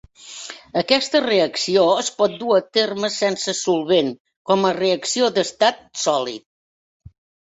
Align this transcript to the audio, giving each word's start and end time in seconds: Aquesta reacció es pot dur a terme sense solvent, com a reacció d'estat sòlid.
Aquesta 0.81 1.19
reacció 1.23 1.81
es 2.03 2.07
pot 2.21 2.31
dur 2.39 2.55
a 2.59 2.61
terme 2.77 3.11
sense 3.15 3.55
solvent, 3.59 4.09
com 4.53 4.65
a 4.69 4.73
reacció 4.79 5.29
d'estat 5.37 5.85
sòlid. 6.05 6.49